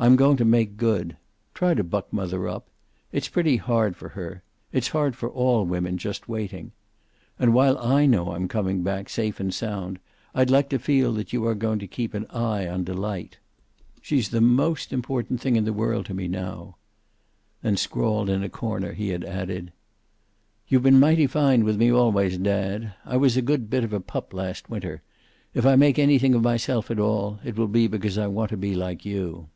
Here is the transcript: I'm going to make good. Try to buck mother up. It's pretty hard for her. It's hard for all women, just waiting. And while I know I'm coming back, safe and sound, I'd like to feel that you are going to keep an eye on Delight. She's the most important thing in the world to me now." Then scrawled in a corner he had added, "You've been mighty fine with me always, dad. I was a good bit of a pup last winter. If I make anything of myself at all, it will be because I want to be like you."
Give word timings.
I'm 0.00 0.14
going 0.14 0.36
to 0.36 0.44
make 0.44 0.76
good. 0.76 1.16
Try 1.54 1.74
to 1.74 1.82
buck 1.82 2.12
mother 2.12 2.46
up. 2.46 2.68
It's 3.10 3.26
pretty 3.28 3.56
hard 3.56 3.96
for 3.96 4.10
her. 4.10 4.44
It's 4.70 4.90
hard 4.90 5.16
for 5.16 5.28
all 5.28 5.64
women, 5.66 5.98
just 5.98 6.28
waiting. 6.28 6.70
And 7.36 7.52
while 7.52 7.76
I 7.78 8.06
know 8.06 8.30
I'm 8.30 8.46
coming 8.46 8.84
back, 8.84 9.08
safe 9.08 9.40
and 9.40 9.52
sound, 9.52 9.98
I'd 10.36 10.50
like 10.50 10.68
to 10.68 10.78
feel 10.78 11.12
that 11.14 11.32
you 11.32 11.44
are 11.46 11.54
going 11.56 11.80
to 11.80 11.88
keep 11.88 12.14
an 12.14 12.26
eye 12.30 12.68
on 12.68 12.84
Delight. 12.84 13.38
She's 14.00 14.28
the 14.28 14.40
most 14.40 14.92
important 14.92 15.40
thing 15.40 15.56
in 15.56 15.64
the 15.64 15.72
world 15.72 16.06
to 16.06 16.14
me 16.14 16.28
now." 16.28 16.76
Then 17.62 17.76
scrawled 17.76 18.30
in 18.30 18.44
a 18.44 18.48
corner 18.48 18.92
he 18.92 19.08
had 19.08 19.24
added, 19.24 19.72
"You've 20.68 20.84
been 20.84 21.00
mighty 21.00 21.26
fine 21.26 21.64
with 21.64 21.76
me 21.76 21.90
always, 21.90 22.38
dad. 22.38 22.94
I 23.04 23.16
was 23.16 23.36
a 23.36 23.42
good 23.42 23.68
bit 23.68 23.82
of 23.82 23.92
a 23.92 23.98
pup 23.98 24.32
last 24.32 24.70
winter. 24.70 25.02
If 25.54 25.66
I 25.66 25.74
make 25.74 25.98
anything 25.98 26.34
of 26.36 26.42
myself 26.42 26.88
at 26.88 27.00
all, 27.00 27.40
it 27.42 27.56
will 27.58 27.66
be 27.66 27.88
because 27.88 28.16
I 28.16 28.28
want 28.28 28.50
to 28.50 28.56
be 28.56 28.76
like 28.76 29.04
you." 29.04 29.48